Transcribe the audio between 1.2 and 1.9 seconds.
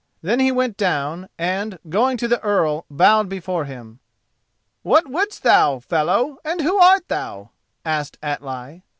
and,